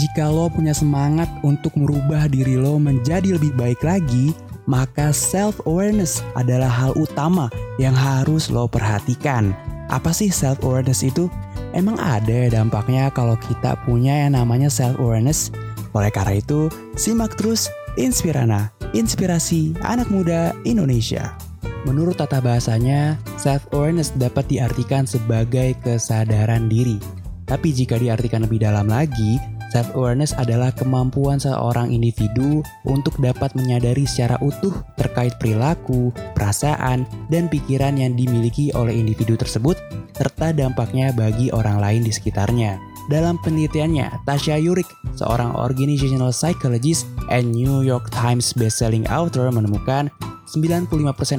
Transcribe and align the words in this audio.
jika 0.00 0.32
lo 0.32 0.48
punya 0.48 0.72
semangat 0.72 1.28
untuk 1.44 1.76
merubah 1.76 2.24
diri 2.24 2.56
lo 2.56 2.80
menjadi 2.80 3.36
lebih 3.36 3.52
baik 3.52 3.84
lagi, 3.84 4.32
maka 4.64 5.12
self-awareness 5.12 6.24
adalah 6.32 6.72
hal 6.72 6.96
utama 6.96 7.52
yang 7.76 7.92
harus 7.92 8.48
lo 8.48 8.64
perhatikan. 8.64 9.52
Apa 9.92 10.08
sih 10.16 10.32
self-awareness 10.32 11.04
itu? 11.04 11.28
Emang 11.76 12.00
ada 12.00 12.48
dampaknya 12.48 13.12
kalau 13.12 13.36
kita 13.36 13.76
punya 13.84 14.24
yang 14.24 14.40
namanya 14.40 14.72
self-awareness? 14.72 15.52
Oleh 15.92 16.08
karena 16.08 16.40
itu, 16.40 16.72
simak 16.96 17.36
terus 17.36 17.68
Inspirana, 18.00 18.72
inspirasi 18.96 19.76
anak 19.84 20.08
muda 20.08 20.56
Indonesia. 20.64 21.36
Menurut 21.84 22.16
tata 22.16 22.40
bahasanya, 22.40 23.20
self-awareness 23.36 24.16
dapat 24.16 24.48
diartikan 24.48 25.04
sebagai 25.04 25.76
kesadaran 25.84 26.72
diri. 26.72 26.96
Tapi 27.44 27.74
jika 27.74 27.98
diartikan 27.98 28.46
lebih 28.46 28.62
dalam 28.62 28.86
lagi, 28.86 29.59
Self-awareness 29.70 30.34
adalah 30.34 30.74
kemampuan 30.74 31.38
seorang 31.38 31.94
individu 31.94 32.58
untuk 32.82 33.14
dapat 33.22 33.54
menyadari 33.54 34.02
secara 34.02 34.34
utuh 34.42 34.74
terkait 34.98 35.38
perilaku, 35.38 36.10
perasaan, 36.34 37.06
dan 37.30 37.46
pikiran 37.46 37.94
yang 37.94 38.18
dimiliki 38.18 38.74
oleh 38.74 38.90
individu 38.90 39.38
tersebut, 39.38 39.78
serta 40.18 40.50
dampaknya 40.50 41.14
bagi 41.14 41.54
orang 41.54 41.78
lain 41.78 42.02
di 42.02 42.10
sekitarnya. 42.10 42.82
Dalam 43.06 43.38
penelitiannya, 43.42 44.26
Tasha 44.26 44.58
Yurik, 44.58 44.86
seorang 45.14 45.54
organizational 45.54 46.34
psychologist 46.34 47.06
and 47.30 47.54
New 47.54 47.86
York 47.86 48.10
Times 48.10 48.50
bestselling 48.54 49.06
author 49.06 49.50
menemukan 49.50 50.10
95% 50.50 50.90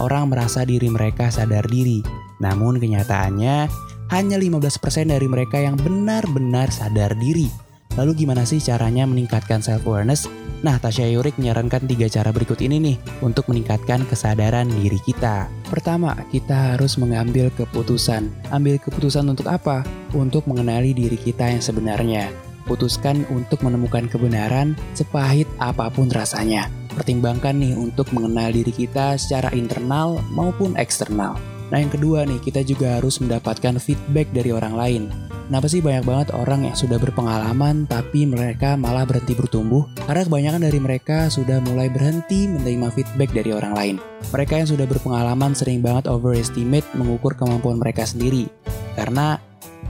orang 0.00 0.32
merasa 0.32 0.64
diri 0.64 0.88
mereka 0.88 1.28
sadar 1.28 1.68
diri. 1.68 2.00
Namun 2.40 2.80
kenyataannya, 2.80 3.68
hanya 4.12 4.36
15% 4.36 5.12
dari 5.12 5.28
mereka 5.28 5.60
yang 5.60 5.76
benar-benar 5.80 6.72
sadar 6.72 7.16
diri. 7.16 7.63
Lalu 7.94 8.26
gimana 8.26 8.42
sih 8.42 8.58
caranya 8.58 9.06
meningkatkan 9.06 9.62
self-awareness? 9.62 10.26
Nah, 10.64 10.80
Tasya 10.80 11.12
Yurik 11.12 11.36
menyarankan 11.36 11.84
tiga 11.84 12.08
cara 12.08 12.32
berikut 12.32 12.58
ini 12.64 12.80
nih 12.80 12.96
untuk 13.20 13.46
meningkatkan 13.52 14.02
kesadaran 14.08 14.66
diri 14.66 14.96
kita. 15.04 15.46
Pertama, 15.68 16.16
kita 16.32 16.74
harus 16.74 16.96
mengambil 16.96 17.52
keputusan. 17.52 18.32
Ambil 18.48 18.80
keputusan 18.80 19.28
untuk 19.28 19.46
apa? 19.46 19.84
Untuk 20.16 20.48
mengenali 20.48 20.96
diri 20.96 21.20
kita 21.20 21.52
yang 21.52 21.60
sebenarnya. 21.60 22.32
Putuskan 22.64 23.28
untuk 23.28 23.60
menemukan 23.60 24.08
kebenaran 24.08 24.72
sepahit 24.96 25.44
apa 25.60 25.92
pun 25.92 26.08
rasanya. 26.08 26.72
Pertimbangkan 26.96 27.60
nih 27.60 27.76
untuk 27.76 28.08
mengenal 28.16 28.56
diri 28.56 28.72
kita 28.72 29.20
secara 29.20 29.52
internal 29.52 30.16
maupun 30.32 30.72
eksternal. 30.80 31.36
Nah 31.68 31.76
yang 31.76 31.92
kedua 31.92 32.24
nih, 32.24 32.40
kita 32.40 32.64
juga 32.64 32.96
harus 32.96 33.20
mendapatkan 33.20 33.76
feedback 33.76 34.32
dari 34.32 34.48
orang 34.48 34.74
lain. 34.74 35.02
Kenapa 35.44 35.68
sih 35.68 35.84
banyak 35.84 36.08
banget 36.08 36.28
orang 36.32 36.64
yang 36.64 36.72
sudah 36.72 36.96
berpengalaman 36.96 37.84
tapi 37.84 38.24
mereka 38.24 38.80
malah 38.80 39.04
berhenti 39.04 39.36
bertumbuh? 39.36 39.84
Karena 40.08 40.24
kebanyakan 40.24 40.64
dari 40.64 40.80
mereka 40.80 41.28
sudah 41.28 41.60
mulai 41.60 41.92
berhenti 41.92 42.48
menerima 42.48 42.88
feedback 42.88 43.28
dari 43.36 43.52
orang 43.52 43.76
lain. 43.76 43.96
Mereka 44.32 44.64
yang 44.64 44.68
sudah 44.72 44.88
berpengalaman 44.88 45.52
sering 45.52 45.84
banget 45.84 46.08
overestimate 46.08 46.88
mengukur 46.96 47.36
kemampuan 47.36 47.76
mereka 47.76 48.08
sendiri. 48.08 48.48
Karena 48.96 49.36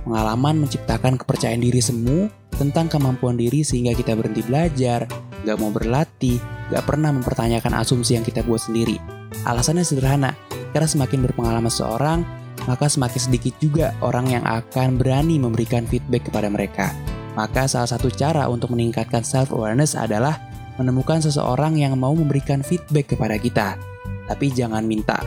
pengalaman 0.02 0.66
menciptakan 0.66 1.22
kepercayaan 1.22 1.62
diri 1.62 1.78
semu 1.78 2.26
tentang 2.58 2.90
kemampuan 2.90 3.38
diri 3.38 3.62
sehingga 3.62 3.94
kita 3.94 4.18
berhenti 4.18 4.42
belajar, 4.42 5.06
gak 5.46 5.58
mau 5.62 5.70
berlatih, 5.70 6.42
gak 6.74 6.82
pernah 6.82 7.14
mempertanyakan 7.14 7.78
asumsi 7.78 8.18
yang 8.18 8.26
kita 8.26 8.42
buat 8.42 8.58
sendiri. 8.58 8.98
Alasannya 9.46 9.86
sederhana, 9.86 10.34
karena 10.74 10.88
semakin 10.90 11.22
berpengalaman 11.30 11.70
seorang, 11.70 12.26
maka 12.64 12.88
semakin 12.88 13.20
sedikit 13.20 13.54
juga 13.60 13.92
orang 14.00 14.30
yang 14.32 14.44
akan 14.44 14.96
berani 15.00 15.40
memberikan 15.40 15.84
feedback 15.88 16.28
kepada 16.28 16.48
mereka. 16.48 16.92
Maka 17.34 17.66
salah 17.66 17.90
satu 17.90 18.08
cara 18.14 18.46
untuk 18.46 18.72
meningkatkan 18.72 19.26
self-awareness 19.26 19.98
adalah 19.98 20.38
menemukan 20.78 21.22
seseorang 21.22 21.78
yang 21.78 21.98
mau 21.98 22.14
memberikan 22.14 22.62
feedback 22.62 23.14
kepada 23.14 23.38
kita. 23.38 23.78
Tapi 24.24 24.50
jangan 24.54 24.86
minta 24.86 25.20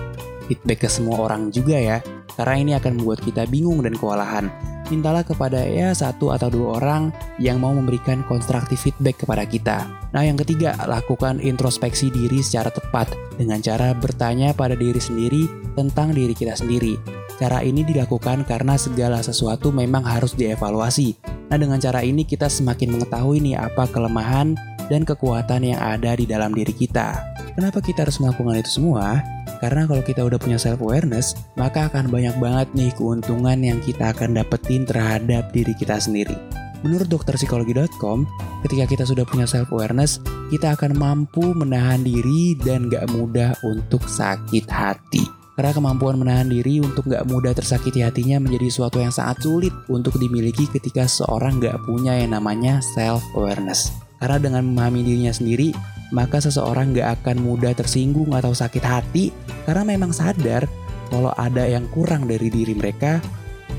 feedback 0.47 0.87
ke 0.87 0.89
semua 0.89 1.27
orang 1.27 1.51
juga 1.51 1.75
ya, 1.75 1.99
karena 2.39 2.55
ini 2.55 2.71
akan 2.79 2.97
membuat 2.97 3.19
kita 3.21 3.43
bingung 3.45 3.83
dan 3.83 3.93
kewalahan. 3.93 4.47
Mintalah 4.87 5.27
kepada 5.27 5.67
ya 5.67 5.91
satu 5.91 6.31
atau 6.31 6.47
dua 6.47 6.79
orang 6.79 7.11
yang 7.43 7.59
mau 7.59 7.75
memberikan 7.75 8.23
konstruktif 8.23 8.87
feedback 8.87 9.19
kepada 9.19 9.43
kita. 9.43 9.83
Nah 10.15 10.23
yang 10.23 10.39
ketiga, 10.39 10.79
lakukan 10.87 11.43
introspeksi 11.43 12.07
diri 12.07 12.39
secara 12.39 12.71
tepat 12.71 13.11
dengan 13.35 13.59
cara 13.59 13.91
bertanya 13.91 14.55
pada 14.55 14.79
diri 14.79 15.03
sendiri 15.03 15.43
tentang 15.75 16.15
diri 16.15 16.31
kita 16.31 16.55
sendiri. 16.55 17.16
Cara 17.37 17.61
ini 17.61 17.85
dilakukan 17.85 18.49
karena 18.49 18.73
segala 18.81 19.21
sesuatu 19.21 19.69
memang 19.69 20.01
harus 20.01 20.33
dievaluasi. 20.33 21.13
Nah, 21.53 21.57
dengan 21.61 21.77
cara 21.77 22.01
ini 22.01 22.25
kita 22.25 22.49
semakin 22.49 22.97
mengetahui 22.97 23.39
nih 23.45 23.61
apa 23.61 23.85
kelemahan 23.93 24.57
dan 24.89 25.05
kekuatan 25.05 25.61
yang 25.63 25.79
ada 25.79 26.17
di 26.17 26.25
dalam 26.25 26.51
diri 26.51 26.73
kita. 26.73 27.13
Kenapa 27.53 27.77
kita 27.77 28.09
harus 28.09 28.17
melakukan 28.17 28.57
itu 28.57 28.81
semua? 28.81 29.21
Karena 29.61 29.85
kalau 29.89 30.01
kita 30.01 30.21
udah 30.25 30.37
punya 30.37 30.57
self 30.57 30.81
awareness, 30.81 31.37
maka 31.57 31.89
akan 31.89 32.09
banyak 32.09 32.33
banget 32.37 32.67
nih 32.77 32.91
keuntungan 32.93 33.57
yang 33.61 33.77
kita 33.81 34.13
akan 34.13 34.37
dapetin 34.37 34.85
terhadap 34.85 35.49
diri 35.53 35.73
kita 35.77 35.97
sendiri. 35.97 36.37
Menurut 36.85 37.09
dokterpsikologi.com, 37.09 38.29
ketika 38.65 38.85
kita 38.85 39.03
sudah 39.05 39.25
punya 39.25 39.49
self 39.49 39.73
awareness, 39.73 40.21
kita 40.53 40.77
akan 40.77 40.93
mampu 40.93 41.53
menahan 41.57 42.05
diri 42.05 42.53
dan 42.61 42.85
gak 42.89 43.09
mudah 43.09 43.57
untuk 43.65 44.05
sakit 44.05 44.69
hati. 44.69 45.36
Karena 45.57 45.73
kemampuan 45.73 46.21
menahan 46.21 46.45
diri 46.45 46.77
untuk 46.77 47.09
gak 47.09 47.25
mudah 47.25 47.49
tersakiti 47.49 48.05
hatinya 48.05 48.37
menjadi 48.37 48.69
suatu 48.69 49.01
yang 49.01 49.09
sangat 49.09 49.41
sulit 49.41 49.73
untuk 49.89 50.21
dimiliki 50.21 50.69
ketika 50.69 51.09
seorang 51.09 51.57
gak 51.57 51.81
punya 51.81 52.13
yang 52.13 52.37
namanya 52.37 52.77
self-awareness. 52.93 53.89
Karena 54.21 54.37
dengan 54.37 54.69
memahami 54.69 55.01
dirinya 55.01 55.33
sendiri, 55.33 55.73
maka 56.13 56.37
seseorang 56.37 56.93
gak 56.93 57.25
akan 57.25 57.41
mudah 57.41 57.73
tersinggung 57.73 58.37
atau 58.37 58.53
sakit 58.53 58.85
hati 58.85 59.33
karena 59.65 59.81
memang 59.81 60.13
sadar 60.13 60.69
kalau 61.09 61.33
ada 61.33 61.65
yang 61.65 61.89
kurang 61.89 62.29
dari 62.29 62.53
diri 62.53 62.77
mereka 62.77 63.17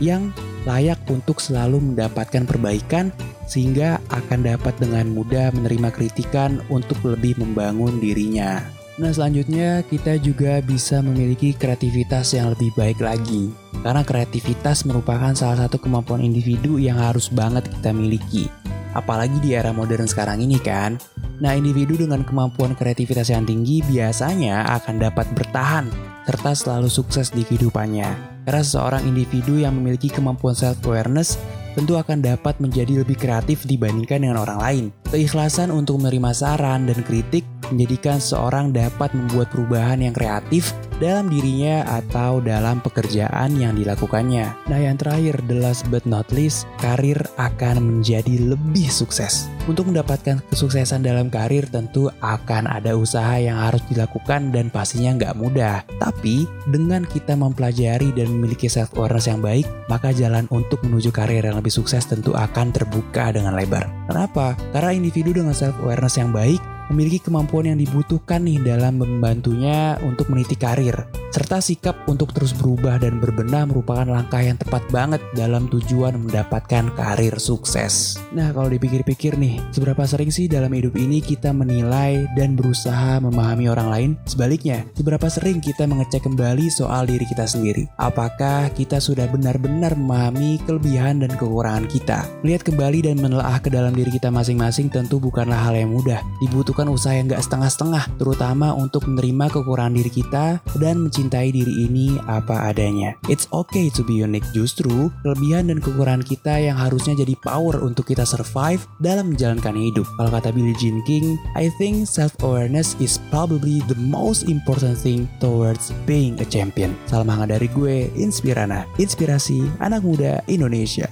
yang 0.02 0.34
layak 0.66 0.98
untuk 1.06 1.38
selalu 1.38 1.80
mendapatkan 1.80 2.44
perbaikan 2.44 3.14
sehingga 3.48 4.02
akan 4.12 4.44
dapat 4.44 4.76
dengan 4.76 5.08
mudah 5.08 5.54
menerima 5.56 5.88
kritikan 5.94 6.60
untuk 6.68 7.00
lebih 7.06 7.38
membangun 7.40 7.96
dirinya. 8.02 8.77
Nah 8.98 9.14
selanjutnya 9.14 9.86
kita 9.86 10.18
juga 10.18 10.58
bisa 10.58 10.98
memiliki 10.98 11.54
kreativitas 11.54 12.34
yang 12.34 12.50
lebih 12.50 12.74
baik 12.74 12.98
lagi. 12.98 13.54
Karena 13.78 14.02
kreativitas 14.02 14.82
merupakan 14.82 15.30
salah 15.38 15.66
satu 15.66 15.78
kemampuan 15.78 16.18
individu 16.18 16.82
yang 16.82 16.98
harus 16.98 17.30
banget 17.30 17.70
kita 17.70 17.94
miliki. 17.94 18.50
Apalagi 18.98 19.38
di 19.38 19.54
era 19.54 19.70
modern 19.70 20.10
sekarang 20.10 20.42
ini 20.42 20.58
kan? 20.58 20.98
Nah 21.38 21.54
individu 21.54 21.94
dengan 21.94 22.26
kemampuan 22.26 22.74
kreativitas 22.74 23.30
yang 23.30 23.46
tinggi 23.46 23.86
biasanya 23.86 24.66
akan 24.82 24.98
dapat 24.98 25.30
bertahan 25.30 25.86
Serta 26.28 26.52
selalu 26.52 26.92
sukses 26.92 27.32
di 27.32 27.40
kehidupannya. 27.40 28.44
Karena 28.44 28.60
seseorang 28.60 29.00
individu 29.08 29.64
yang 29.64 29.72
memiliki 29.80 30.12
kemampuan 30.12 30.52
self-awareness 30.52 31.40
tentu 31.72 31.96
akan 31.96 32.20
dapat 32.20 32.60
menjadi 32.60 33.00
lebih 33.00 33.16
kreatif 33.16 33.64
dibandingkan 33.64 34.20
dengan 34.20 34.44
orang 34.44 34.60
lain. 34.60 34.84
Keikhlasan 35.08 35.72
untuk 35.72 35.96
menerima 36.04 36.36
saran 36.36 36.84
dan 36.84 37.00
kritik 37.00 37.48
menjadikan 37.74 38.18
seorang 38.22 38.74
dapat 38.74 39.12
membuat 39.14 39.48
perubahan 39.52 40.02
yang 40.02 40.14
kreatif 40.14 40.74
dalam 40.98 41.30
dirinya 41.30 41.86
atau 41.86 42.42
dalam 42.42 42.82
pekerjaan 42.82 43.54
yang 43.54 43.78
dilakukannya. 43.78 44.50
Nah 44.66 44.78
yang 44.78 44.98
terakhir, 44.98 45.38
the 45.46 45.56
last 45.62 45.86
but 45.88 46.02
not 46.04 46.26
least, 46.34 46.66
karir 46.82 47.18
akan 47.38 47.78
menjadi 47.80 48.42
lebih 48.54 48.90
sukses. 48.90 49.46
Untuk 49.70 49.88
mendapatkan 49.88 50.42
kesuksesan 50.50 51.06
dalam 51.06 51.30
karir 51.30 51.70
tentu 51.70 52.10
akan 52.18 52.66
ada 52.66 52.98
usaha 52.98 53.38
yang 53.38 53.56
harus 53.62 53.80
dilakukan 53.86 54.50
dan 54.50 54.68
pastinya 54.74 55.14
nggak 55.14 55.36
mudah. 55.38 55.86
Tapi 56.02 56.50
dengan 56.66 57.06
kita 57.06 57.38
mempelajari 57.38 58.10
dan 58.12 58.28
memiliki 58.34 58.66
self-awareness 58.66 59.30
yang 59.30 59.40
baik, 59.40 59.66
maka 59.86 60.10
jalan 60.10 60.50
untuk 60.50 60.82
menuju 60.82 61.14
karir 61.14 61.46
yang 61.46 61.56
lebih 61.62 61.72
sukses 61.72 62.04
tentu 62.10 62.34
akan 62.34 62.74
terbuka 62.74 63.30
dengan 63.30 63.54
lebar. 63.54 63.86
Kenapa? 64.10 64.58
Karena 64.74 64.90
individu 64.96 65.36
dengan 65.36 65.54
self-awareness 65.54 66.16
yang 66.18 66.34
baik 66.34 66.77
memiliki 66.92 67.20
kemampuan 67.24 67.72
yang 67.72 67.78
dibutuhkan 67.80 68.44
nih 68.44 68.60
dalam 68.64 69.00
membantunya 69.00 69.96
untuk 70.04 70.28
meniti 70.32 70.56
karir. 70.56 71.08
Serta 71.28 71.60
sikap 71.60 72.08
untuk 72.08 72.32
terus 72.32 72.56
berubah 72.56 72.96
dan 72.96 73.20
berbenah 73.20 73.68
merupakan 73.68 74.08
langkah 74.08 74.40
yang 74.40 74.56
tepat 74.56 74.80
banget 74.88 75.20
dalam 75.36 75.68
tujuan 75.68 76.16
mendapatkan 76.16 76.88
karir 76.96 77.36
sukses. 77.36 78.16
Nah 78.32 78.48
kalau 78.56 78.72
dipikir-pikir 78.72 79.36
nih, 79.36 79.60
seberapa 79.68 80.08
sering 80.08 80.32
sih 80.32 80.48
dalam 80.48 80.72
hidup 80.72 80.96
ini 80.96 81.20
kita 81.20 81.52
menilai 81.52 82.24
dan 82.32 82.56
berusaha 82.56 83.20
memahami 83.20 83.68
orang 83.68 83.88
lain? 83.92 84.10
Sebaliknya, 84.24 84.88
seberapa 84.96 85.28
sering 85.28 85.60
kita 85.60 85.84
mengecek 85.84 86.24
kembali 86.24 86.72
soal 86.72 87.04
diri 87.04 87.28
kita 87.28 87.44
sendiri? 87.44 87.84
Apakah 88.00 88.72
kita 88.72 88.96
sudah 88.96 89.28
benar-benar 89.28 90.00
memahami 90.00 90.64
kelebihan 90.64 91.20
dan 91.20 91.36
kekurangan 91.36 91.92
kita? 91.92 92.24
Melihat 92.40 92.72
kembali 92.72 93.04
dan 93.04 93.20
menelaah 93.20 93.60
ke 93.60 93.68
dalam 93.68 93.92
diri 93.92 94.08
kita 94.08 94.32
masing-masing 94.32 94.88
tentu 94.88 95.20
bukanlah 95.20 95.60
hal 95.60 95.76
yang 95.76 95.92
mudah. 95.92 96.24
Dibutuhkan 96.40 96.77
membutuhkan 96.78 96.94
usaha 96.94 97.14
yang 97.18 97.26
gak 97.26 97.42
setengah-setengah, 97.42 98.04
terutama 98.22 98.70
untuk 98.70 99.10
menerima 99.10 99.50
kekurangan 99.50 99.94
diri 99.98 100.12
kita 100.14 100.46
dan 100.78 100.94
mencintai 101.02 101.50
diri 101.50 101.74
ini 101.90 102.14
apa 102.30 102.70
adanya. 102.70 103.18
It's 103.26 103.50
okay 103.50 103.90
to 103.98 104.06
be 104.06 104.22
unique, 104.22 104.46
justru 104.54 105.10
kelebihan 105.26 105.74
dan 105.74 105.82
kekurangan 105.82 106.22
kita 106.22 106.54
yang 106.62 106.78
harusnya 106.78 107.18
jadi 107.18 107.34
power 107.42 107.82
untuk 107.82 108.06
kita 108.06 108.22
survive 108.22 108.86
dalam 109.02 109.34
menjalankan 109.34 109.74
hidup. 109.74 110.06
Kalau 110.14 110.30
kata 110.30 110.54
Billie 110.54 110.78
Jean 110.78 111.02
King, 111.02 111.34
I 111.58 111.66
think 111.82 112.06
self-awareness 112.06 112.94
is 113.02 113.18
probably 113.34 113.82
the 113.90 113.98
most 113.98 114.46
important 114.46 114.94
thing 114.94 115.26
towards 115.42 115.90
being 116.06 116.38
a 116.38 116.46
champion. 116.46 116.94
Salam 117.10 117.26
hangat 117.26 117.58
dari 117.58 117.66
gue, 117.74 118.06
Inspirana, 118.14 118.86
inspirasi 119.02 119.66
anak 119.82 120.06
muda 120.06 120.38
Indonesia. 120.46 121.10